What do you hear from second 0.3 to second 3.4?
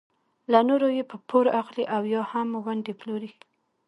له نورو یې په پور اخلي او یا هم ونډې پلوري.